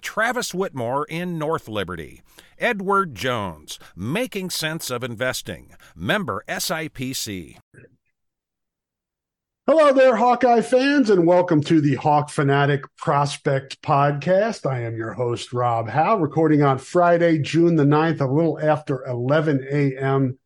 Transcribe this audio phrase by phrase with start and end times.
[0.00, 2.22] Travis Whitmore in North Liberty.
[2.58, 7.58] Edward Jones, Making Sense of Investing, member SIPC.
[9.66, 14.68] Hello there, Hawkeye fans, and welcome to the Hawk Fanatic Prospect Podcast.
[14.68, 19.04] I am your host, Rob Howe, recording on Friday, June the 9th, a little after
[19.06, 20.38] 11 a.m.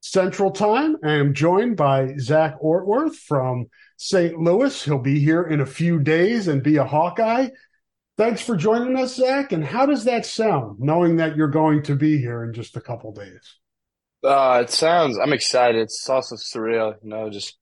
[0.00, 0.96] Central Time.
[1.04, 3.66] I am joined by Zach Ortwerth from
[3.98, 4.38] St.
[4.38, 4.82] Louis.
[4.82, 7.48] He'll be here in a few days and be a Hawkeye.
[8.18, 9.52] Thanks for joining us, Zach.
[9.52, 12.80] And how does that sound, knowing that you're going to be here in just a
[12.80, 13.56] couple days?
[14.22, 15.80] Uh, it sounds, I'm excited.
[15.80, 17.56] It's also surreal, you know, just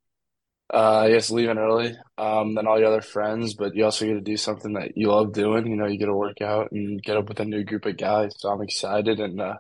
[0.73, 4.15] uh, I guess leaving early um, than all your other friends, but you also get
[4.15, 5.67] to do something that you love doing.
[5.67, 7.97] You know, you get to work out and get up with a new group of
[7.97, 8.35] guys.
[8.39, 9.55] So I'm excited, and uh,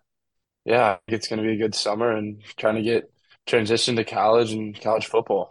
[0.64, 3.11] yeah, it's going to be a good summer and trying to get
[3.46, 5.50] transition to college and college football.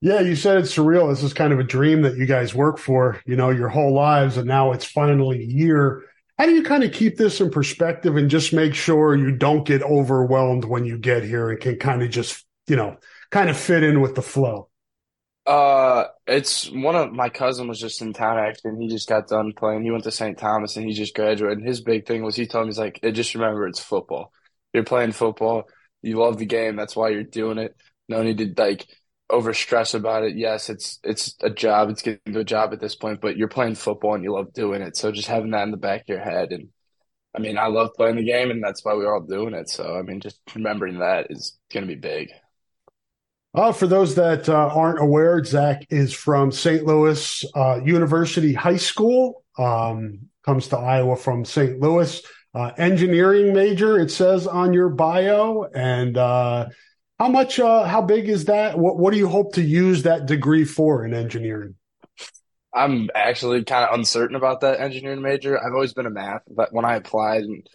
[0.00, 1.10] Yeah, you said it's surreal.
[1.10, 3.92] This is kind of a dream that you guys work for, you know, your whole
[3.92, 6.04] lives, and now it's finally here.
[6.38, 9.66] How do you kind of keep this in perspective and just make sure you don't
[9.66, 12.96] get overwhelmed when you get here and can kind of just, you know,
[13.30, 14.68] kind of fit in with the flow?
[15.46, 19.28] Uh, it's one of my cousin was just in town actually, and he just got
[19.28, 19.82] done playing.
[19.82, 20.36] He went to St.
[20.36, 21.58] Thomas and he just graduated.
[21.58, 24.30] And his big thing was he told me he's like, just remember it's football.
[24.74, 25.64] You're playing football.
[26.02, 26.76] You love the game.
[26.76, 27.74] That's why you're doing it.
[28.10, 28.86] No need to like
[29.30, 30.36] over stress about it.
[30.36, 31.90] Yes, it's it's a job.
[31.90, 34.52] It's getting to a job at this point, but you're playing football and you love
[34.52, 34.96] doing it.
[34.96, 36.68] So just having that in the back of your head and
[37.36, 39.68] I mean, I love playing the game and that's why we're all doing it.
[39.68, 42.30] So I mean, just remembering that is going to be big.
[43.54, 46.84] Uh, for those that uh, aren't aware, Zach is from St.
[46.84, 49.42] Louis uh, University High School.
[49.58, 51.80] Um, comes to Iowa from St.
[51.80, 52.22] Louis.
[52.54, 55.64] Uh, engineering major, it says on your bio.
[55.74, 56.68] And uh,
[57.18, 57.58] how much?
[57.58, 58.78] Uh, how big is that?
[58.78, 61.74] What What do you hope to use that degree for in engineering?
[62.74, 65.58] I'm actually kind of uncertain about that engineering major.
[65.58, 67.66] I've always been a math, but when I applied and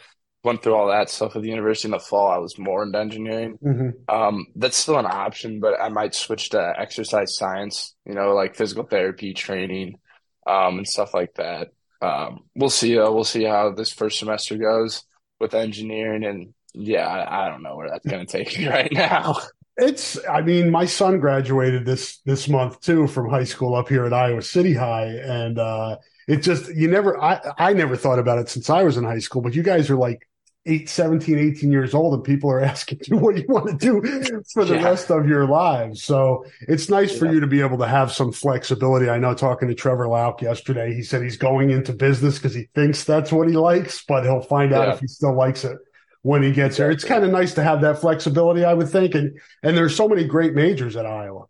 [0.44, 3.00] went through all that stuff at the university in the fall, I was more into
[3.00, 3.58] engineering.
[3.64, 4.14] Mm-hmm.
[4.14, 8.56] Um, that's still an option, but I might switch to exercise science, you know, like
[8.56, 10.00] physical therapy training,
[10.46, 11.70] um, and stuff like that.
[12.02, 12.98] Um, we'll see.
[12.98, 15.04] Uh, we'll see how this first semester goes
[15.40, 16.24] with engineering.
[16.24, 19.38] And yeah, I, I don't know where that's going to take me right now.
[19.78, 24.06] It's, I mean, my son graduated this, this month too from high school up here
[24.06, 25.08] at Iowa City High.
[25.08, 25.98] And, uh,
[26.28, 29.20] it just, you never, I, I never thought about it since I was in high
[29.20, 30.28] school, but you guys are like
[30.66, 34.44] eight, 17, 18 years old and people are asking you what you want to do
[34.54, 34.84] for the yeah.
[34.84, 36.04] rest of your lives.
[36.04, 37.20] So it's nice yeah.
[37.20, 39.10] for you to be able to have some flexibility.
[39.10, 42.70] I know talking to Trevor Lauk yesterday, he said he's going into business because he
[42.76, 44.94] thinks that's what he likes, but he'll find out yeah.
[44.94, 45.80] if he still likes it
[46.24, 46.90] when he gets there.
[46.90, 49.14] It's kind of nice to have that flexibility, I would think.
[49.14, 51.46] And, and there's so many great majors at Iowa.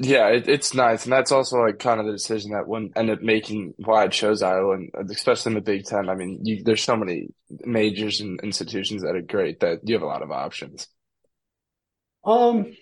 [0.00, 3.10] Yeah, it, it's nice, and that's also like kind of the decision that would end
[3.10, 6.08] up making why I chose Iowa, and especially in the Big Ten.
[6.08, 7.28] I mean, you, there's so many
[7.64, 10.86] majors and institutions that are great that you have a lot of options.
[12.24, 12.76] Um,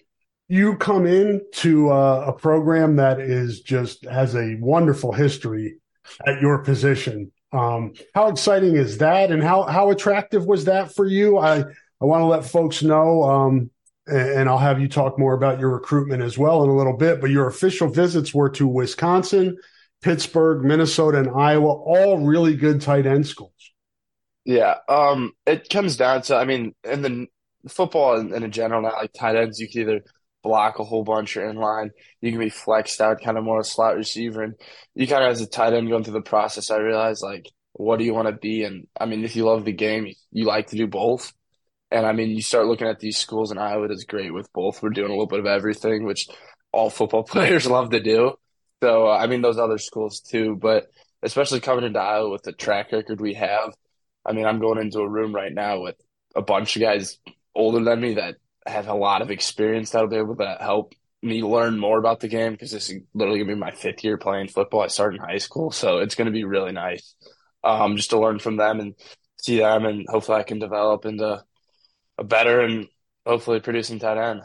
[0.49, 5.79] you come in to uh, a program that is just has a wonderful history
[6.27, 7.33] at your position.
[7.53, 11.39] Um, how exciting is that, and how how attractive was that for you?
[11.39, 13.23] I I want to let folks know.
[13.23, 13.71] Um,
[14.07, 17.21] and I'll have you talk more about your recruitment as well in a little bit.
[17.21, 19.57] But your official visits were to Wisconsin,
[20.03, 23.53] Pittsburgh, Minnesota, and Iowa, all really good tight end schools.
[24.45, 27.27] Yeah, um, it comes down to I mean, in the
[27.69, 30.05] football in, in general, not like tight ends, you can either
[30.47, 31.91] block a whole bunch or in line.
[32.21, 34.43] You can be flexed out kind of more a slot receiver.
[34.43, 34.55] And
[34.95, 37.99] you kind of as a tight end going through the process, I realized like, what
[37.99, 38.63] do you want to be?
[38.63, 41.33] And I mean, if you love the game, you like to do both.
[41.91, 44.83] And I mean, you start looking at these schools, and Iowa is great with both.
[44.83, 46.27] We're doing a little bit of everything, which
[46.73, 48.33] all football players love to do.
[48.83, 50.87] So, I mean, those other schools too, but
[51.23, 53.75] especially coming into Iowa with the track record we have.
[54.25, 55.97] I mean, I'm going into a room right now with
[56.35, 57.19] a bunch of guys
[57.55, 61.43] older than me that have a lot of experience that'll be able to help me
[61.43, 64.49] learn more about the game because this is literally gonna be my fifth year playing
[64.49, 64.83] football.
[64.83, 67.15] I started in high school, so it's gonna be really nice
[67.65, 68.95] um, just to learn from them and
[69.39, 71.45] see them, and hopefully I can develop into
[72.19, 72.87] a better and
[73.27, 74.43] hopefully producing tight end.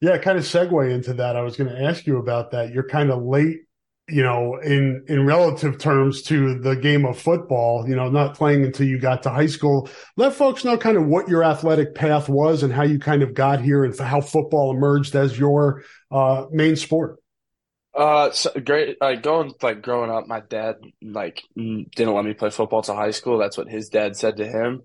[0.00, 1.36] Yeah, kind of segue into that.
[1.36, 2.72] I was going to ask you about that.
[2.72, 3.60] You're kind of late
[4.08, 8.64] you know, in, in relative terms to the game of football, you know, not playing
[8.64, 9.88] until you got to high school.
[10.16, 13.34] Let folks know kind of what your athletic path was and how you kind of
[13.34, 15.82] got here and how football emerged as your
[16.12, 17.18] uh, main sport.
[17.96, 18.98] Uh, so great.
[19.00, 23.10] Like going, like growing up, my dad like didn't let me play football to high
[23.10, 23.38] school.
[23.38, 24.82] That's what his dad said to him.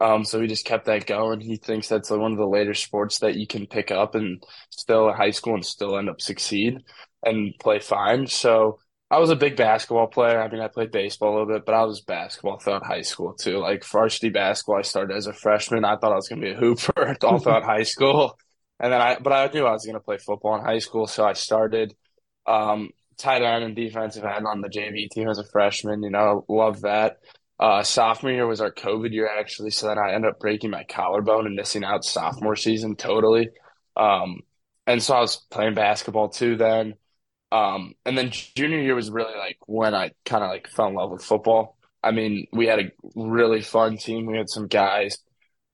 [0.00, 1.40] Um, so he just kept that going.
[1.40, 5.08] He thinks that's one of the later sports that you can pick up and still
[5.08, 6.78] at high school and still end up succeed
[7.24, 8.26] and play fine.
[8.26, 8.78] So
[9.10, 10.40] I was a big basketball player.
[10.40, 13.34] I mean, I played baseball a little bit, but I was basketball throughout high school
[13.34, 13.58] too.
[13.58, 15.84] Like varsity basketball, I started as a freshman.
[15.84, 18.38] I thought I was going to be a hooper all throughout high school,
[18.80, 21.06] and then I, but I knew I was going to play football in high school,
[21.06, 21.94] so I started
[22.46, 26.02] um, tight end and defensive end on the JV team as a freshman.
[26.02, 27.18] You know, love that.
[27.60, 30.84] Uh, sophomore year was our COVID year actually, so then I ended up breaking my
[30.84, 33.50] collarbone and missing out sophomore season totally.
[33.96, 34.40] Um,
[34.86, 36.94] and so I was playing basketball too then.
[37.54, 40.94] Um, and then junior year was really like when I kind of like fell in
[40.94, 41.76] love with football.
[42.02, 44.26] I mean, we had a really fun team.
[44.26, 45.18] We had some guys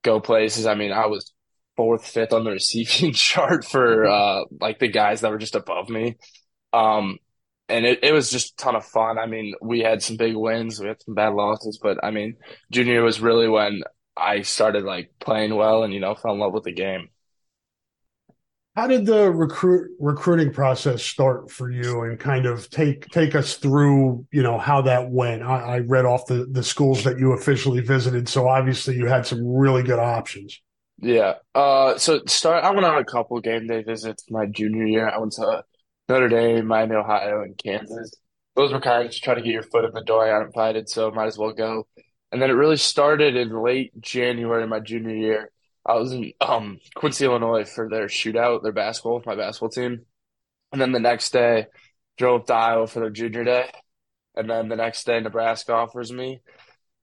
[0.02, 0.66] go places.
[0.66, 1.32] I mean, I was
[1.76, 5.88] fourth, fifth on the receiving chart for uh, like the guys that were just above
[5.88, 6.18] me.
[6.74, 7.16] Um,
[7.70, 9.18] and it, it was just a ton of fun.
[9.18, 12.36] I mean, we had some big wins, we had some bad losses, but I mean,
[12.70, 13.82] junior was really when
[14.16, 17.08] I started like playing well and you know fell in love with the game.
[18.80, 23.56] How did the recruit recruiting process start for you, and kind of take take us
[23.56, 25.42] through, you know, how that went?
[25.42, 29.26] I, I read off the the schools that you officially visited, so obviously you had
[29.26, 30.62] some really good options.
[30.96, 31.34] Yeah.
[31.54, 31.98] Uh.
[31.98, 32.64] So start.
[32.64, 35.10] I went on a couple game day visits my junior year.
[35.10, 35.62] I went to
[36.08, 38.14] Notre Dame, Miami, Ohio, and Kansas.
[38.56, 40.24] Those were kind of just trying to get your foot in the door.
[40.24, 41.86] I got invited, so might as well go.
[42.32, 45.50] And then it really started in late January, my junior year.
[45.86, 50.04] I was in um, Quincy, Illinois for their shootout, their basketball, with my basketball team.
[50.72, 51.66] And then the next day,
[52.18, 53.70] drove to Iowa for their junior day.
[54.36, 56.42] And then the next day, Nebraska offers me.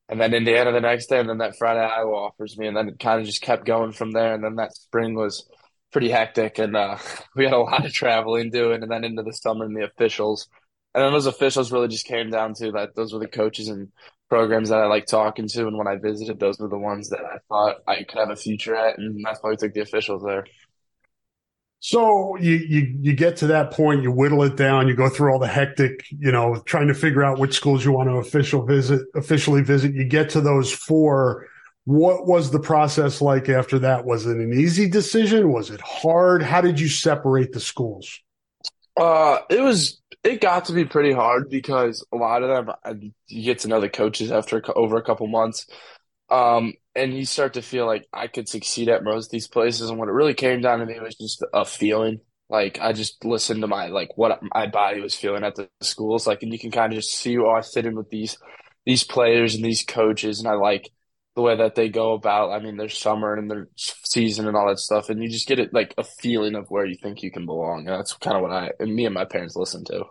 [0.07, 1.19] And then Indiana the next day.
[1.19, 2.67] And then that Friday, Iowa offers me.
[2.67, 4.33] And then it kind of just kept going from there.
[4.33, 5.49] And then that spring was
[5.91, 6.59] pretty hectic.
[6.59, 6.97] And uh,
[7.35, 8.83] we had a lot of traveling doing.
[8.83, 10.47] And then into the summer and the officials.
[10.93, 13.89] And then those officials really just came down to that those were the coaches and
[14.29, 17.21] programs that I like talking to, and when I visited, those were the ones that
[17.21, 20.23] I thought I could have a future at, and that's why we took the officials
[20.23, 20.45] there.
[21.79, 25.31] So you, you you get to that point, you whittle it down, you go through
[25.31, 28.65] all the hectic, you know, trying to figure out which schools you want to official
[28.65, 29.93] visit, officially visit.
[29.93, 31.47] You get to those four.
[31.85, 34.05] What was the process like after that?
[34.05, 35.53] Was it an easy decision?
[35.53, 36.41] Was it hard?
[36.41, 38.19] How did you separate the schools?
[38.97, 43.43] Uh, it was it got to be pretty hard because a lot of them you
[43.43, 45.67] get to know the coaches after over a couple months,
[46.29, 49.89] um, and you start to feel like I could succeed at most of these places.
[49.89, 52.21] And what it really came down to me was just a feeling.
[52.49, 56.25] Like I just listened to my like what my body was feeling at the schools,
[56.27, 58.37] like, and you can kind of just see oh I fit in with these
[58.85, 60.89] these players and these coaches, and I like
[61.37, 62.49] the way that they go about.
[62.49, 65.59] I mean, their summer and their season and all that stuff, and you just get
[65.59, 67.87] it like a feeling of where you think you can belong.
[67.87, 70.05] And that's kind of what I and me and my parents listen to.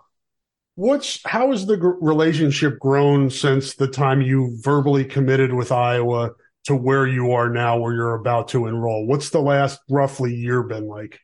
[0.76, 6.30] What's how has the relationship grown since the time you verbally committed with Iowa
[6.66, 9.04] to where you are now, where you're about to enroll?
[9.08, 11.18] What's the last roughly year been like?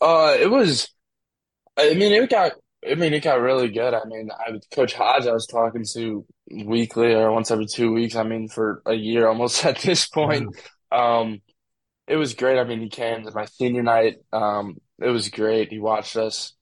[0.00, 0.88] Uh, it was.
[1.76, 2.52] I mean, it got
[2.88, 3.94] I mean, it got really good.
[3.94, 8.16] I mean, I Coach Hodge, I was talking to weekly or once every two weeks.
[8.16, 10.54] I mean, for a year almost at this point.
[10.92, 11.40] Um,
[12.06, 12.58] it was great.
[12.58, 14.16] I mean, he came to my senior night.
[14.32, 15.70] Um, it was great.
[15.70, 16.52] He watched us.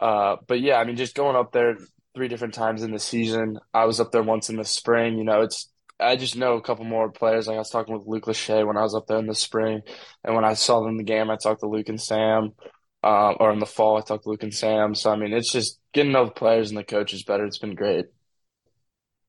[0.00, 1.76] Uh, but yeah, I mean, just going up there
[2.14, 3.58] three different times in the season.
[3.72, 5.18] I was up there once in the spring.
[5.18, 7.46] You know, it's I just know a couple more players.
[7.46, 9.82] Like I was talking with Luke Lachey when I was up there in the spring,
[10.24, 12.52] and when I saw them in the game, I talked to Luke and Sam
[13.02, 13.96] uh, or in the fall.
[13.96, 14.94] I talked to Luke and Sam.
[14.94, 17.44] So I mean, it's just getting to know the players and the coaches better.
[17.44, 18.06] It's been great.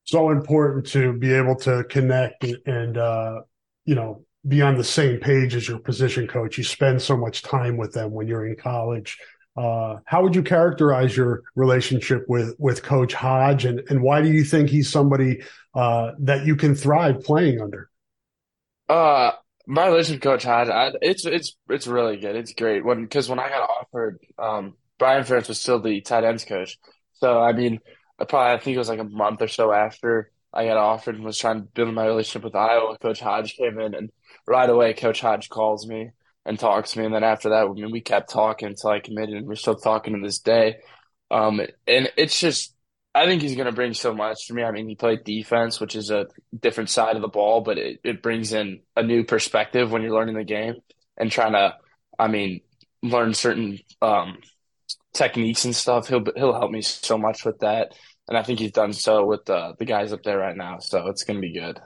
[0.03, 3.41] So important to be able to connect and uh,
[3.85, 6.57] you know be on the same page as your position coach.
[6.57, 9.17] You spend so much time with them when you're in college.
[9.55, 14.31] Uh, how would you characterize your relationship with with Coach Hodge, and and why do
[14.31, 15.43] you think he's somebody
[15.75, 17.89] uh, that you can thrive playing under?
[18.87, 19.31] Uh,
[19.67, 22.35] my relationship Coach Hodge, I, it's it's it's really good.
[22.35, 26.23] It's great when because when I got offered, um, Brian Ferentz was still the tight
[26.23, 26.77] ends coach.
[27.13, 27.79] So I mean,
[28.19, 31.15] I probably I think it was like a month or so after I got offered
[31.15, 32.97] and was trying to build my relationship with Iowa.
[32.97, 34.11] Coach Hodge came in, and
[34.47, 36.11] right away, Coach Hodge calls me
[36.45, 38.99] and talks to me, and then after that, I mean, we kept talking until I
[38.99, 40.77] committed, and we're still talking to this day.
[41.29, 42.75] Um, and it's just
[43.13, 44.63] I think he's going to bring so much to me.
[44.63, 46.27] I mean, he played defense, which is a
[46.57, 50.13] different side of the ball, but it, it brings in a new perspective when you're
[50.13, 50.75] learning the game
[51.17, 51.75] and trying to,
[52.17, 52.61] I mean,
[53.03, 54.37] learn certain um,
[55.13, 56.07] techniques and stuff.
[56.07, 57.93] He'll he'll help me so much with that,
[58.29, 60.79] and I think he's done so with the the guys up there right now.
[60.79, 61.79] So it's going to be good.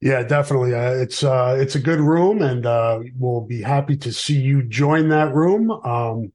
[0.00, 0.74] Yeah, definitely.
[0.74, 4.62] Uh, it's uh, it's a good room, and uh, we'll be happy to see you
[4.62, 5.70] join that room.
[5.70, 6.32] Um,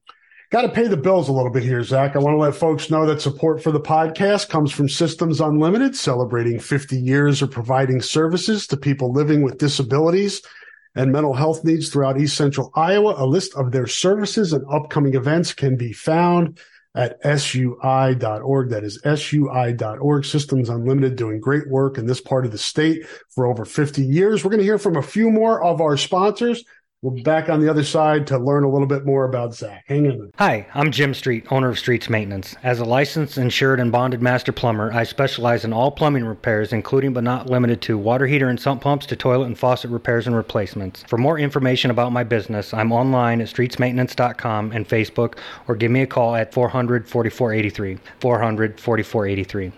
[0.50, 2.16] Got to pay the bills a little bit here, Zach.
[2.16, 5.94] I want to let folks know that support for the podcast comes from Systems Unlimited,
[5.94, 10.42] celebrating 50 years of providing services to people living with disabilities
[10.96, 13.14] and mental health needs throughout East Central Iowa.
[13.16, 16.58] A list of their services and upcoming events can be found
[16.96, 18.70] at sui.org.
[18.70, 20.24] That is sui.org.
[20.24, 24.42] Systems Unlimited doing great work in this part of the state for over 50 years.
[24.42, 26.64] We're going to hear from a few more of our sponsors.
[27.02, 29.84] We'll be back on the other side to learn a little bit more about Zach.
[29.86, 30.30] Hang in.
[30.36, 32.56] Hi, I'm Jim Street, owner of Streets Maintenance.
[32.62, 37.14] As a licensed, insured, and bonded master plumber, I specialize in all plumbing repairs, including
[37.14, 40.36] but not limited to water heater and sump pumps to toilet and faucet repairs and
[40.36, 41.02] replacements.
[41.08, 45.38] For more information about my business, I'm online at streetsmaintenance.com and Facebook,
[45.68, 47.96] or give me a call at 400 4483.
[48.20, 49.72] 400 4483.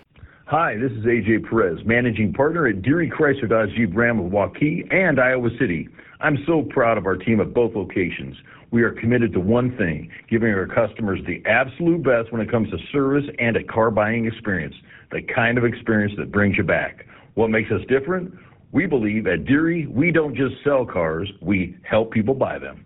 [0.55, 4.85] Hi, this is AJ Perez, managing partner at Deery Chrysler Dodge Jeep Ram of Waukee
[4.93, 5.89] and Iowa City.
[6.19, 8.35] I'm so proud of our team at both locations.
[8.69, 12.69] We are committed to one thing, giving our customers the absolute best when it comes
[12.69, 14.75] to service and a car buying experience,
[15.11, 17.07] the kind of experience that brings you back.
[17.33, 18.31] What makes us different?
[18.71, 22.85] We believe at Deery, we don't just sell cars, we help people buy them.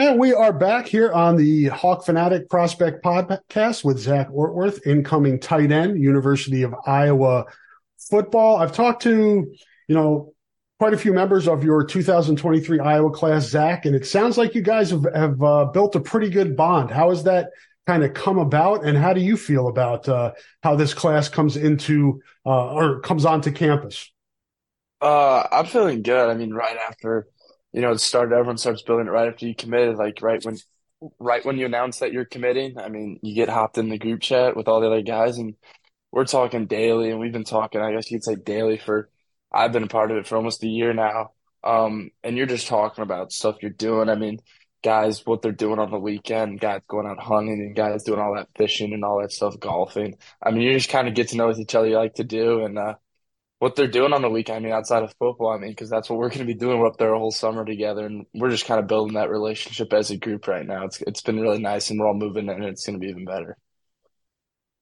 [0.00, 5.38] And we are back here on the Hawk Fanatic Prospect Podcast with Zach Ortwerth, incoming
[5.38, 7.44] tight end, University of Iowa
[8.08, 8.56] football.
[8.56, 9.54] I've talked to,
[9.88, 10.32] you know,
[10.78, 14.62] quite a few members of your 2023 Iowa class, Zach, and it sounds like you
[14.62, 16.90] guys have, have uh, built a pretty good bond.
[16.90, 17.50] How has that
[17.86, 21.58] kind of come about, and how do you feel about uh, how this class comes
[21.58, 24.10] into uh, or comes onto campus?
[25.02, 26.30] Uh, I'm feeling good.
[26.30, 27.26] I mean, right after
[27.72, 30.56] you know, it started, everyone starts building it right after you committed, like right when,
[31.18, 32.78] right when you announce that you're committing.
[32.78, 35.54] I mean, you get hopped in the group chat with all the other guys and
[36.12, 39.08] we're talking daily and we've been talking, I guess you could say daily for,
[39.52, 41.32] I've been a part of it for almost a year now.
[41.62, 44.08] Um, and you're just talking about stuff you're doing.
[44.08, 44.38] I mean,
[44.82, 48.34] guys, what they're doing on the weekend, guys going out hunting and guys doing all
[48.34, 50.16] that fishing and all that stuff, golfing.
[50.42, 52.24] I mean, you just kind of get to know what each other you like to
[52.24, 52.64] do.
[52.64, 52.94] And, uh,
[53.60, 54.56] what they're doing on the weekend.
[54.56, 56.80] I mean, outside of football, I mean, because that's what we're going to be doing.
[56.80, 59.92] We're up there a whole summer together, and we're just kind of building that relationship
[59.92, 60.86] as a group right now.
[60.86, 63.26] It's it's been really nice, and we're all moving, and it's going to be even
[63.26, 63.58] better.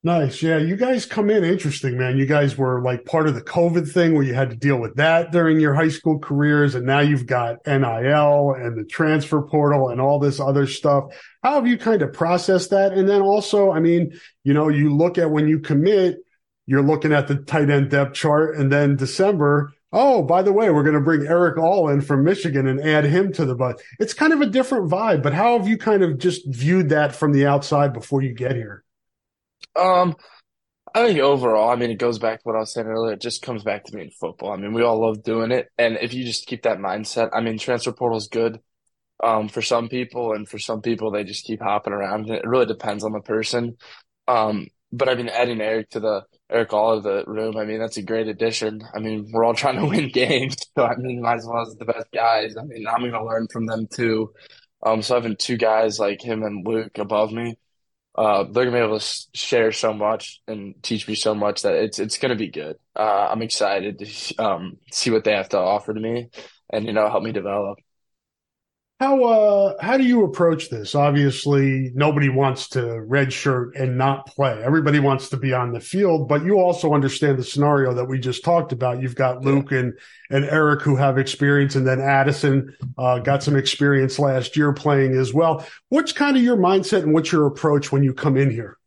[0.04, 0.58] Nice, yeah.
[0.58, 2.18] You guys come in interesting, man.
[2.18, 4.94] You guys were like part of the COVID thing where you had to deal with
[4.94, 9.88] that during your high school careers, and now you've got NIL and the transfer portal
[9.88, 11.06] and all this other stuff.
[11.42, 12.92] How have you kind of processed that?
[12.92, 14.12] And then also, I mean,
[14.44, 16.18] you know, you look at when you commit
[16.68, 20.68] you're looking at the tight end depth chart, and then December, oh, by the way,
[20.68, 23.80] we're going to bring Erick All in from Michigan and add him to the bus.
[23.98, 27.14] It's kind of a different vibe, but how have you kind of just viewed that
[27.14, 28.84] from the outside before you get here?
[29.76, 30.14] Um,
[30.94, 33.14] I think overall, I mean, it goes back to what I was saying earlier.
[33.14, 34.52] It just comes back to being football.
[34.52, 37.40] I mean, we all love doing it, and if you just keep that mindset, I
[37.40, 38.60] mean, transfer portal is good
[39.24, 42.28] um, for some people, and for some people, they just keep hopping around.
[42.28, 43.78] It really depends on the person.
[44.26, 48.02] Um, but I mean, adding Erick to the Of the room, I mean, that's a
[48.02, 48.82] great addition.
[48.94, 51.76] I mean, we're all trying to win games, so I mean, might as well as
[51.76, 52.56] the best guys.
[52.56, 54.32] I mean, I'm going to learn from them too.
[54.82, 57.58] Um, so having two guys like him and Luke above me,
[58.16, 61.74] uh, they're gonna be able to share so much and teach me so much that
[61.74, 62.76] it's it's gonna be good.
[62.96, 66.30] Uh, I'm excited to um, see what they have to offer to me,
[66.72, 67.78] and you know, help me develop.
[69.00, 70.96] How uh how do you approach this?
[70.96, 74.60] Obviously, nobody wants to redshirt and not play.
[74.60, 78.18] Everybody wants to be on the field, but you also understand the scenario that we
[78.18, 79.00] just talked about.
[79.00, 79.96] You've got Luke and
[80.30, 85.16] and Erick who have experience, and then Addison uh, got some experience last year playing
[85.16, 85.64] as well.
[85.90, 88.78] What's kind of your mindset and what's your approach when you come in here?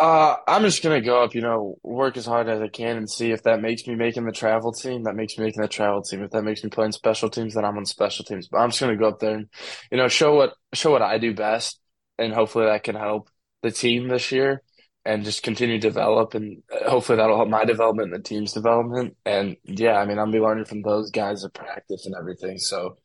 [0.00, 3.08] Uh, I'm just gonna go up, you know, work as hard as I can and
[3.10, 5.02] see if that makes me making the travel team.
[5.02, 6.22] That makes me making the travel team.
[6.22, 8.48] If that makes me playing special teams, then I'm on special teams.
[8.48, 9.48] But I'm just gonna go up there and,
[9.90, 11.78] you know, show what show what I do best,
[12.18, 13.28] and hopefully that can help
[13.62, 14.62] the team this year,
[15.04, 18.54] and just continue to develop, and uh, hopefully that'll help my development and the team's
[18.54, 19.18] development.
[19.26, 22.56] And yeah, I mean, I'm be learning from those guys at practice and everything.
[22.56, 22.96] So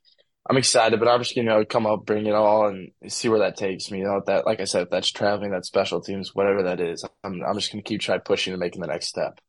[0.47, 3.29] I'm excited, but I'm just gonna you know, come up, bring it all, and see
[3.29, 3.99] where that takes me.
[3.99, 7.03] You know, that like I said, if that's traveling, that's special teams, whatever that is,
[7.23, 9.39] I'm I'm just gonna keep trying pushing and making the next step.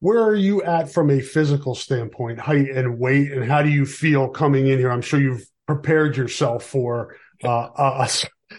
[0.00, 3.86] Where are you at from a physical standpoint, height and weight, and how do you
[3.86, 4.90] feel coming in here?
[4.90, 8.08] I'm sure you've prepared yourself for uh, a,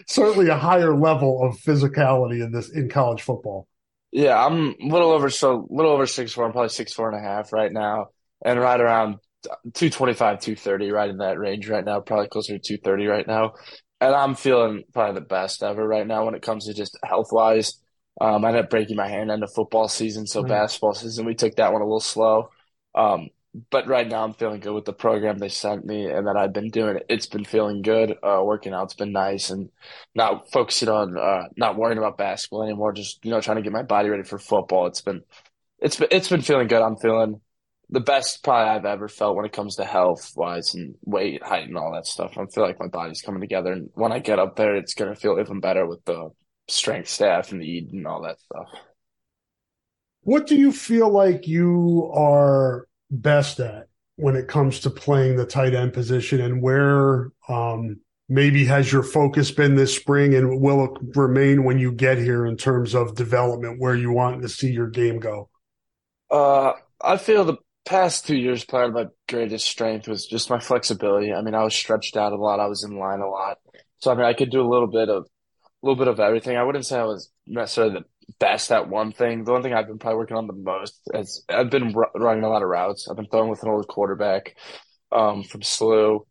[0.06, 3.68] certainly a higher level of physicality in this in college football.
[4.10, 6.44] Yeah, I'm a little over so little over six four.
[6.44, 8.06] I'm probably six four and a half right now,
[8.42, 13.06] and right around 225, 230, right in that range right now, probably closer to 230
[13.06, 13.52] right now.
[14.00, 17.28] And I'm feeling probably the best ever right now when it comes to just health
[17.32, 17.80] wise.
[18.20, 20.48] Um, I ended up breaking my hand end of football season, so right.
[20.48, 22.50] basketball season we took that one a little slow.
[22.94, 23.28] Um,
[23.70, 26.52] but right now I'm feeling good with the program they sent me and that I've
[26.52, 26.98] been doing.
[27.08, 28.16] It's been feeling good.
[28.22, 29.70] Uh, working out's been nice and
[30.14, 32.92] not focusing on uh, not worrying about basketball anymore.
[32.92, 34.86] Just you know trying to get my body ready for football.
[34.86, 35.22] It's been
[35.80, 36.82] it's been it's been feeling good.
[36.82, 37.40] I'm feeling
[37.90, 41.68] the best probably I've ever felt when it comes to health wise and weight, height,
[41.68, 42.36] and all that stuff.
[42.36, 45.14] I feel like my body's coming together, and when I get up there, it's gonna
[45.14, 46.30] feel even better with the
[46.68, 48.68] strength staff and the eat and all that stuff.
[50.22, 55.46] What do you feel like you are best at when it comes to playing the
[55.46, 60.84] tight end position, and where um, maybe has your focus been this spring, and will
[60.84, 64.70] it remain when you get here in terms of development, where you want to see
[64.70, 65.48] your game go?
[66.30, 67.56] Uh, I feel the
[67.88, 71.32] past two years, of my greatest strength was just my flexibility.
[71.32, 72.60] I mean, I was stretched out a lot.
[72.60, 73.56] I was in line a lot.
[74.00, 76.56] So, I mean, I could do a little bit of, a little bit of everything.
[76.56, 79.44] I wouldn't say I was necessarily the best at one thing.
[79.44, 82.44] The one thing I've been probably working on the most is I've been r- running
[82.44, 83.08] a lot of routes.
[83.08, 84.54] I've been throwing with an old quarterback,
[85.10, 86.26] um, from SLU.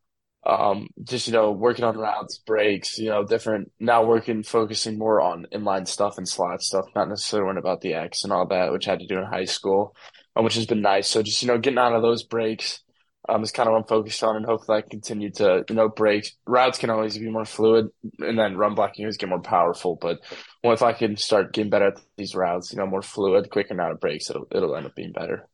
[0.46, 5.20] Um, just, you know, working on routes, breaks, you know, different, now working, focusing more
[5.20, 8.72] on inline stuff and slot stuff, not necessarily worrying about the X and all that,
[8.72, 9.94] which I had to do in high school.
[10.38, 11.08] Um, which has been nice.
[11.08, 12.82] So just you know, getting out of those breaks
[13.28, 15.90] um, is kind of what I'm focused on, and hopefully I continue to you know
[15.90, 19.98] break routes can always be more fluid, and then run blocking is get more powerful.
[20.00, 20.20] But
[20.64, 23.80] well, if I can start getting better at these routes, you know, more fluid, quicker
[23.82, 25.48] out of breaks, it'll it'll end up being better.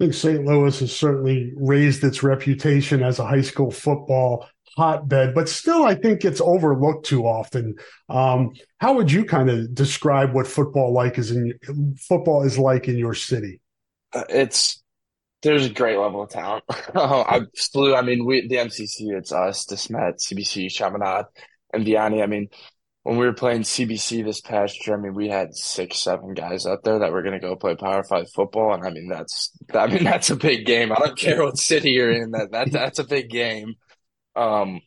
[0.00, 0.44] I think St.
[0.44, 5.94] Louis has certainly raised its reputation as a high school football hotbed, but still, I
[5.94, 7.76] think it's overlooked too often.
[8.08, 11.58] Um, how would you kind of describe what football like is in
[11.98, 13.60] football is like in your city?
[14.28, 14.82] It's
[15.42, 16.64] there's a great level of talent.
[16.70, 17.94] I flew.
[17.94, 19.16] I mean, we the MCC.
[19.16, 21.26] It's us, DeSmet, CBC, Chaminade,
[21.72, 22.22] and Vianney.
[22.22, 22.48] I mean,
[23.02, 26.66] when we were playing CBC this past year, I mean, we had six, seven guys
[26.66, 29.52] out there that were going to go play Power Five football, and I mean, that's
[29.72, 30.92] I mean, that's a big game.
[30.92, 32.32] I don't care what city you're in.
[32.32, 33.74] That that that's a big game.
[34.34, 34.80] Um,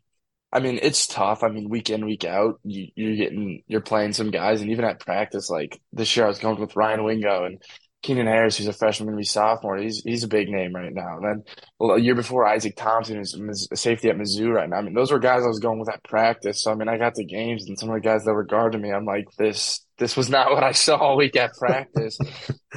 [0.51, 1.43] I mean, it's tough.
[1.43, 4.83] I mean, week in, week out, you, you're getting, you're playing some guys, and even
[4.83, 7.61] at practice, like this year, I was going with Ryan Wingo and
[8.01, 9.77] Keenan Harris, who's a freshman, be sophomore.
[9.77, 11.17] He's he's a big name right now.
[11.17, 11.43] And then
[11.79, 14.77] well, a year before, Isaac Thompson is safety at Mizzou right now.
[14.77, 16.63] I mean, those were guys I was going with at practice.
[16.63, 18.81] So I mean, I got to games, and some of the guys that were guarding
[18.81, 22.17] me, I'm like, this this was not what I saw all week at practice.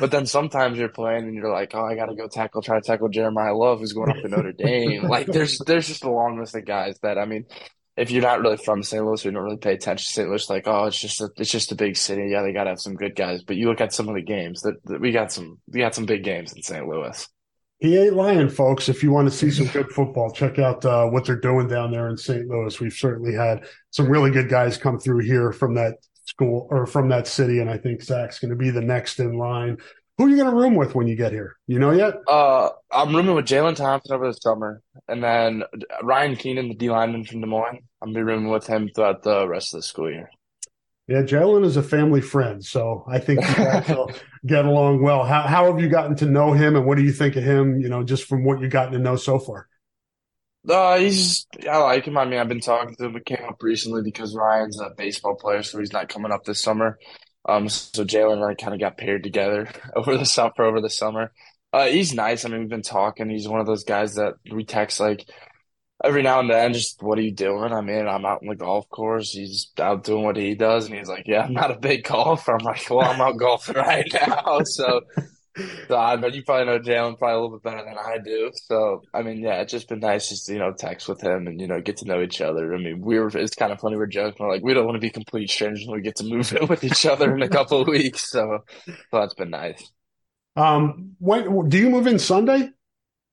[0.00, 2.80] but then sometimes you're playing, and you're like, oh, I got to go tackle, try
[2.80, 5.04] to tackle Jeremiyah Love, who's going up to Notre Dame.
[5.04, 7.46] Like, there's there's just a long list of guys that I mean
[7.96, 9.04] if you're not really from St.
[9.04, 10.28] Louis you don't really pay attention to St.
[10.28, 12.28] Louis, like, oh, it's just a, it's just a big city.
[12.30, 13.42] Yeah, they got to have some good guys.
[13.42, 15.94] But you look at some of the games that, that, we got some we got
[15.94, 16.86] some big games in St.
[16.86, 17.28] Louis.
[17.78, 18.88] He ain't lying, folks.
[18.88, 21.90] If you want to see some good football, check out uh, what they're doing down
[21.90, 22.46] there in St.
[22.46, 22.80] Louis.
[22.80, 27.08] We've certainly had some really good guys come through here from that school or from
[27.08, 29.78] that city, and I think Zach's going to be the next in line.
[30.18, 31.56] Who are you going to room with when you get here?
[31.66, 32.14] You know yet?
[32.28, 35.64] Uh, I'm rooming with Jalen Thompson over the summer, and then
[36.02, 37.80] Ryan Keenan, the D lineman from Des Moines.
[38.00, 40.30] I'm gonna be rooming with him throughout the rest of the school year.
[41.08, 44.10] Yeah, Jalen is a family friend, so I think you guys will
[44.46, 45.24] get along well.
[45.24, 47.80] How how have you gotten to know him, and what do you think of him?
[47.80, 49.68] You know, just from what you've gotten to know so far.
[50.68, 52.16] Uh, he's I like him.
[52.16, 53.16] I mean, I've been talking to him.
[53.16, 56.62] It came up recently because Ryan's a baseball player, so he's not coming up this
[56.62, 56.98] summer.
[57.48, 60.90] Um, so Jalen and I kind of got paired together over the summer over the
[60.90, 61.32] summer.
[61.72, 62.44] Uh, he's nice.
[62.44, 63.30] I mean, we've been talking.
[63.30, 65.26] He's one of those guys that we text like
[66.04, 67.72] every now and then, just what are you doing?
[67.72, 69.32] I mean, I'm out on the golf course.
[69.32, 72.54] He's out doing what he does, and he's like, "Yeah, I'm not a big golfer."
[72.54, 75.00] I'm like, "Well, I'm out golfing right now." So,
[75.88, 78.50] so I you probably know Jalen probably a little bit better than I do.
[78.54, 81.60] So, I mean, yeah, it's just been nice just you know text with him and
[81.60, 82.74] you know get to know each other.
[82.74, 83.96] I mean, we were it's kind of funny.
[83.96, 86.24] We're joking we're like we don't want to be complete strangers when we get to
[86.24, 88.30] move in with each other in a couple of weeks.
[88.30, 89.90] So, so that's been nice.
[90.56, 92.70] Um, when do you move in Sunday?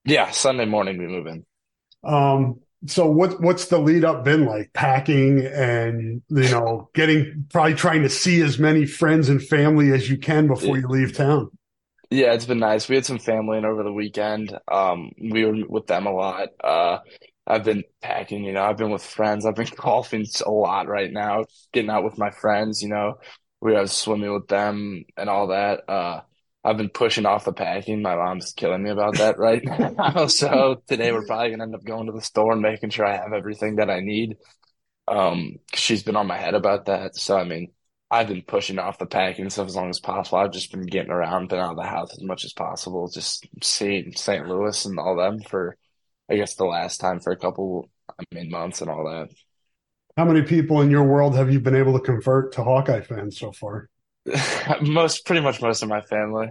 [0.05, 1.45] Yeah, Sunday morning we move in.
[2.03, 4.71] Um, so what what's the lead up been like?
[4.73, 10.10] Packing and you know, getting probably trying to see as many friends and family as
[10.10, 11.49] you can before you leave town.
[12.09, 12.89] Yeah, it's been nice.
[12.89, 14.57] We had some family in over the weekend.
[14.71, 16.49] Um, we were with them a lot.
[16.63, 16.99] Uh,
[17.45, 19.45] I've been packing, you know, I've been with friends.
[19.45, 23.19] I've been golfing a lot right now, getting out with my friends, you know.
[23.61, 25.81] We are swimming with them and all that.
[25.87, 26.21] Uh,
[26.63, 28.01] I've been pushing off the packing.
[28.01, 29.63] My mom's killing me about that right
[29.97, 30.27] now.
[30.27, 33.17] So today we're probably gonna end up going to the store and making sure I
[33.17, 34.37] have everything that I need.
[35.07, 37.15] Um, she's been on my head about that.
[37.17, 37.71] So I mean,
[38.11, 40.39] I've been pushing off the packing stuff as long as possible.
[40.39, 43.47] I've just been getting around, been out of the house as much as possible, just
[43.61, 44.47] seeing St.
[44.47, 45.77] Louis and all them for,
[46.29, 49.29] I guess, the last time for a couple, I mean, months and all that.
[50.17, 53.37] How many people in your world have you been able to convert to Hawkeye fans
[53.37, 53.89] so far?
[54.81, 56.49] most pretty much most of my family.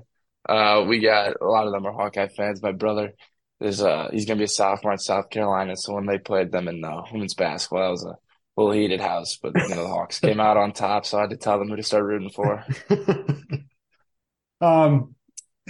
[0.49, 2.63] Uh, we got a lot of them are Hawkeye fans.
[2.63, 3.13] My brother
[3.61, 6.69] is uh he's gonna be a sophomore at South Carolina, so when they played them
[6.69, 8.15] in uh, women's basketball, that was a
[8.59, 9.39] little heated house.
[9.41, 11.69] But you know the Hawks came out on top, so I had to tell them
[11.69, 12.65] who to start rooting for.
[14.61, 15.15] um,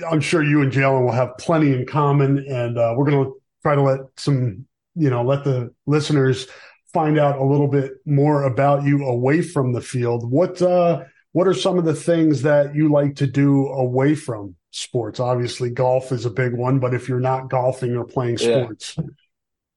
[0.09, 3.31] I'm sure you and Jalen will have plenty in common, and uh, we're gonna
[3.63, 6.47] try to let some you know let the listeners
[6.93, 10.31] find out a little bit more about you away from the field.
[10.31, 14.57] What uh what are some of the things that you like to do away from
[14.71, 15.21] sports?
[15.21, 18.97] Obviously, golf is a big one, but if you're not golfing or playing sports,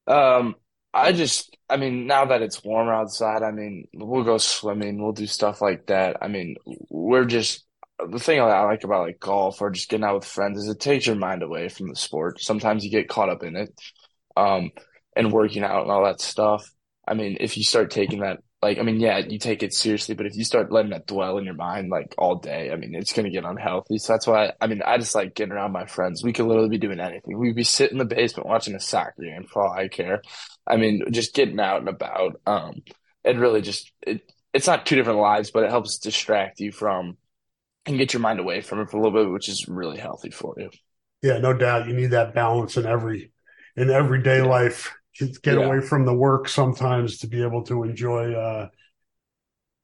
[0.08, 0.36] yeah.
[0.38, 0.56] um,
[0.94, 5.14] I just, I mean, now that it's warmer outside, I mean, we'll go swimming, we'll
[5.14, 6.18] do stuff like that.
[6.22, 6.56] I mean,
[6.90, 7.66] we're just
[8.10, 10.80] the thing I like about like golf or just getting out with friends is it
[10.80, 12.42] takes your mind away from the sport.
[12.42, 13.74] Sometimes you get caught up in it,
[14.36, 14.72] um,
[15.16, 16.66] and working out and all that stuff.
[17.08, 20.14] I mean, if you start taking that like I mean, yeah, you take it seriously,
[20.16, 22.94] but if you start letting that dwell in your mind like all day, I mean,
[22.96, 23.98] it's gonna get unhealthy.
[23.98, 26.24] So that's why I mean, I just like getting around my friends.
[26.24, 27.38] We could literally be doing anything.
[27.38, 30.22] We'd be sitting in the basement watching a soccer game for all I care.
[30.68, 32.40] I mean, just getting out and about.
[32.46, 32.82] Um,
[33.24, 34.22] it really just it
[34.54, 37.18] it's not two different lives, but it helps distract you from
[37.86, 40.30] and get your mind away from it for a little bit, which is really healthy
[40.30, 40.70] for you.
[41.22, 41.88] Yeah, no doubt.
[41.88, 43.32] You need that balance in every
[43.76, 44.50] in everyday yeah.
[44.50, 45.66] life get yeah.
[45.66, 48.68] away from the work sometimes to be able to enjoy uh,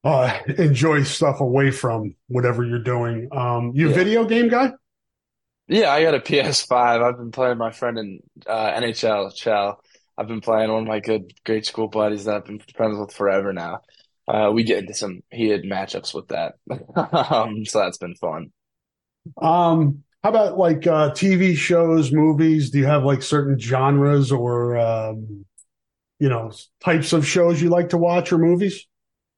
[0.04, 3.28] uh, enjoy stuff away from whatever you're doing.
[3.32, 3.96] Um, you yeah.
[3.96, 4.72] video game guy?
[5.68, 7.04] Yeah, I got a PS5.
[7.04, 9.82] I've been playing my friend in uh, NHL, Chell.
[10.18, 13.14] I've been playing one of my good grade school buddies that I've been friends with
[13.14, 13.82] forever now.
[14.28, 16.56] Uh, we get into some heated matchups with that,
[17.32, 18.52] um, so that's been fun.
[19.42, 22.72] Um, how about like uh, TV shows, movies?
[22.72, 25.46] Do you have like certain genres or um,
[26.20, 26.52] you know
[26.84, 28.86] types of shows you like to watch or movies?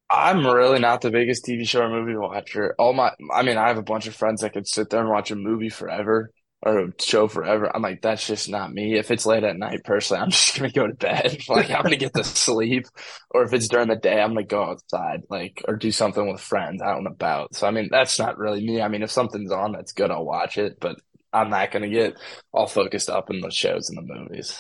[0.10, 2.74] I'm really not the biggest TV show or movie watcher.
[2.80, 5.10] All my, I mean, I have a bunch of friends that could sit there and
[5.10, 7.74] watch a movie forever or show forever.
[7.74, 8.98] I'm like, that's just not me.
[8.98, 11.40] If it's late at night, personally, I'm just gonna go to bed.
[11.50, 12.86] like, I'm gonna get to sleep.
[13.32, 16.42] Or if it's during the day, I'm gonna go outside, like, or do something with
[16.42, 17.56] friends out and about.
[17.56, 18.82] So, I mean, that's not really me.
[18.82, 21.00] I mean, if something's on that's good, I'll watch it, but
[21.32, 22.18] I'm not gonna get
[22.52, 24.60] all focused up in the shows and the movies.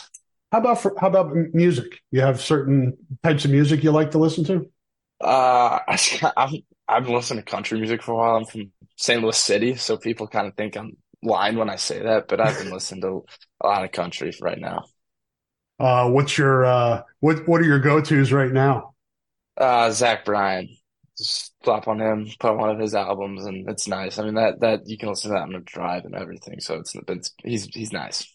[0.51, 1.99] How about for, how about music?
[2.11, 4.69] You have certain types of music you like to listen to?
[5.21, 5.79] Uh,
[6.37, 8.35] I'm I've been listening to country music for a while.
[8.37, 9.21] I'm from St.
[9.21, 12.57] Louis City, so people kind of think I'm line when I say that, but I've
[12.57, 13.25] been listening to
[13.61, 14.85] a lot of country right now.
[15.79, 18.93] Uh, what's your uh, what What are your go tos right now?
[19.57, 20.69] Uh, Zach Bryan.
[21.17, 24.17] Just flop on him, put one of his albums, and it's nice.
[24.19, 26.61] I mean that that you can listen to that on a drive and everything.
[26.61, 28.25] So it's, it's he's he's nice.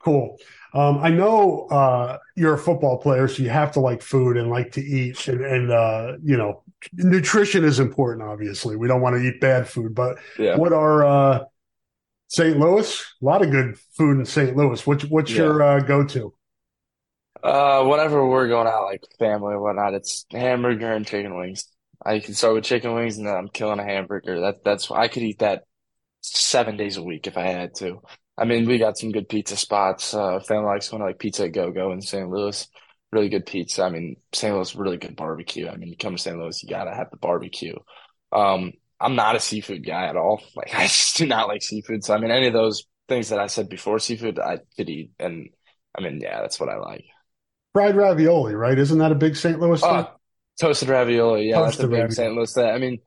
[0.00, 0.36] Cool.
[0.74, 4.50] Um, I know uh, you're a football player, so you have to like food and
[4.50, 8.28] like to eat, and, and uh, you know, nutrition is important.
[8.28, 10.56] Obviously, we don't want to eat bad food, but yeah.
[10.56, 11.44] what are uh,
[12.28, 12.58] St.
[12.58, 14.56] Louis, a lot of good food in St.
[14.56, 14.86] Louis.
[14.86, 15.36] What's what's yeah.
[15.36, 16.34] your uh, go to?
[17.42, 21.66] Uh, whenever we're going out, like family or whatnot, it's hamburger and chicken wings.
[22.04, 24.40] I can start with chicken wings, and then I'm killing a hamburger.
[24.40, 25.64] That that's I could eat that
[26.22, 28.00] seven days a week if I had to.
[28.36, 30.14] I mean, we got some good pizza spots.
[30.14, 32.28] Uh, family likes going to like Pizza Go Go in St.
[32.28, 32.66] Louis.
[33.12, 33.84] Really good pizza.
[33.84, 34.52] I mean, St.
[34.52, 35.68] Louis, really good barbecue.
[35.68, 36.36] I mean, you come to St.
[36.36, 37.76] Louis, you gotta have the barbecue.
[38.32, 38.72] Um,
[39.04, 40.42] I'm not a seafood guy at all.
[40.56, 42.04] Like, I just do not like seafood.
[42.04, 45.10] So, I mean, any of those things that I said before seafood, I could eat.
[45.18, 45.50] And
[45.96, 47.04] I mean, yeah, that's what I like.
[47.72, 48.78] Fried ravioli, right?
[48.78, 49.60] Isn't that a big St.
[49.60, 49.90] Louis thing?
[49.90, 50.06] Uh,
[50.60, 51.50] toasted ravioli.
[51.50, 52.14] Yeah, Toasted that's a big ravioli.
[52.14, 52.34] St.
[52.34, 52.66] Louis thing.
[52.66, 52.98] I mean,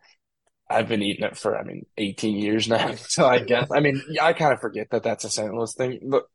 [0.70, 2.94] I've been eating it for, I mean, 18 years now.
[2.98, 5.54] So I guess, I mean, I kind of forget that that's a St.
[5.54, 6.00] Louis thing.
[6.04, 6.26] But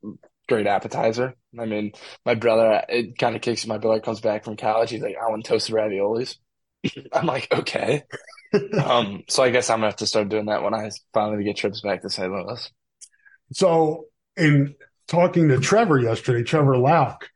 [0.48, 1.34] great appetizer.
[1.58, 1.92] I mean,
[2.24, 3.66] my brother, it kind of kicks.
[3.66, 4.90] My brother comes back from college.
[4.90, 6.36] He's like, I want toasted raviolis.
[7.12, 8.04] I'm like, okay.
[8.82, 11.56] Um, so I guess I'm gonna have to start doing that when I finally get
[11.56, 12.30] trips back to St.
[12.30, 12.70] Louis.
[13.52, 14.74] So, in
[15.08, 17.28] talking to Trevor yesterday, Trevor Lauk,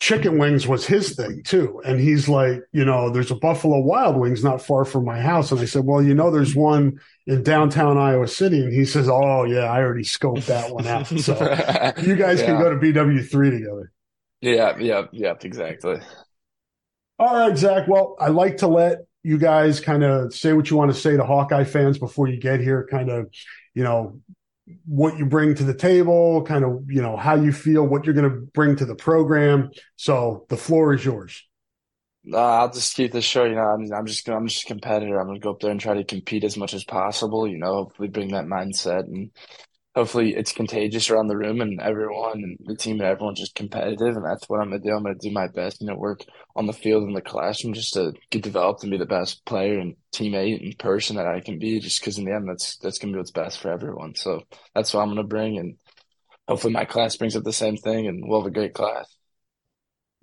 [0.00, 1.80] chicken wings was his thing too.
[1.84, 5.50] And he's like, you know, there's a Buffalo Wild Wings not far from my house.
[5.50, 8.60] And I said, well, you know, there's one in downtown Iowa City.
[8.60, 11.06] And he says, oh, yeah, I already scoped that one out.
[11.06, 11.32] So
[12.02, 13.92] you guys can go to BW3 together.
[14.40, 16.00] Yeah, yeah, yeah, exactly.
[17.18, 17.88] All right, Zach.
[17.88, 21.16] Well, I like to let you guys kind of say what you want to say
[21.16, 23.32] to Hawkeye fans before you get here, kind of,
[23.74, 24.20] you know,
[24.84, 28.14] what you bring to the table, kind of, you know, how you feel, what you're
[28.14, 29.70] going to bring to the program.
[29.96, 31.42] So the floor is yours.
[32.32, 33.50] Uh, I'll just keep this short.
[33.50, 35.20] You know, I'm, I'm just I'm just a competitor.
[35.20, 37.46] I'm gonna go up there and try to compete as much as possible.
[37.46, 39.30] You know, hopefully bring that mindset and
[39.94, 44.16] hopefully it's contagious around the room and everyone and the team and everyone's just competitive.
[44.16, 44.90] And that's what I'm gonna do.
[44.90, 45.80] I'm gonna do my best.
[45.80, 46.24] You know, work
[46.56, 49.78] on the field and the classroom just to get developed and be the best player
[49.78, 51.78] and teammate and person that I can be.
[51.78, 54.14] Just because in the end, that's that's gonna be what's best for everyone.
[54.16, 54.42] So
[54.74, 55.76] that's what I'm gonna bring, and
[56.48, 59.06] hopefully my class brings up the same thing, and we'll have a great class.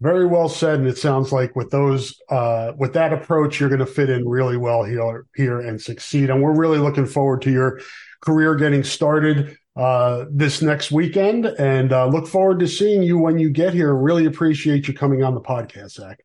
[0.01, 0.79] Very well said.
[0.79, 4.27] And it sounds like with those, uh, with that approach, you're going to fit in
[4.27, 6.31] really well here, here and succeed.
[6.31, 7.79] And we're really looking forward to your
[8.21, 13.39] career getting started, uh, this next weekend and, uh, look forward to seeing you when
[13.39, 13.93] you get here.
[13.93, 16.19] Really appreciate you coming on the podcast, Zach.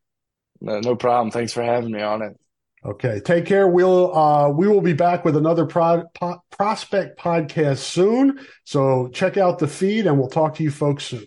[0.60, 1.30] No, no problem.
[1.30, 2.36] Thanks for having me on it.
[2.84, 3.20] Okay.
[3.20, 3.66] Take care.
[3.66, 8.38] We'll, uh, we will be back with another pro- po- prospect podcast soon.
[8.64, 11.26] So check out the feed and we'll talk to you folks soon.